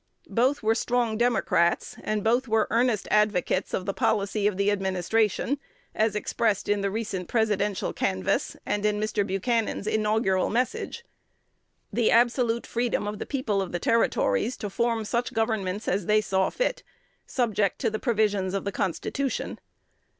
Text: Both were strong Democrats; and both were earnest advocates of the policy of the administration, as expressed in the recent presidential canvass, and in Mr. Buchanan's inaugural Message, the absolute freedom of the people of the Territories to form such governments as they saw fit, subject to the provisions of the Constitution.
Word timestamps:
Both 0.31 0.63
were 0.63 0.73
strong 0.73 1.15
Democrats; 1.15 1.95
and 2.03 2.23
both 2.23 2.47
were 2.47 2.67
earnest 2.71 3.07
advocates 3.11 3.71
of 3.71 3.85
the 3.85 3.93
policy 3.93 4.47
of 4.47 4.57
the 4.57 4.71
administration, 4.71 5.59
as 5.93 6.15
expressed 6.15 6.67
in 6.67 6.81
the 6.81 6.89
recent 6.89 7.27
presidential 7.27 7.93
canvass, 7.93 8.57
and 8.65 8.83
in 8.83 8.99
Mr. 8.99 9.23
Buchanan's 9.27 9.85
inaugural 9.85 10.49
Message, 10.49 11.05
the 11.93 12.09
absolute 12.09 12.65
freedom 12.65 13.05
of 13.07 13.19
the 13.19 13.27
people 13.27 13.61
of 13.61 13.71
the 13.73 13.77
Territories 13.79 14.57
to 14.57 14.71
form 14.71 15.05
such 15.05 15.33
governments 15.35 15.87
as 15.87 16.07
they 16.07 16.19
saw 16.19 16.49
fit, 16.49 16.81
subject 17.27 17.77
to 17.77 17.91
the 17.91 17.99
provisions 17.99 18.55
of 18.55 18.63
the 18.65 18.71
Constitution. 18.71 19.59